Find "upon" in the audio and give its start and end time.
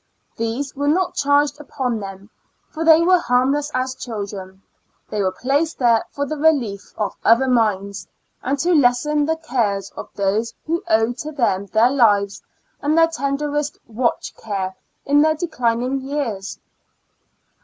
1.61-1.99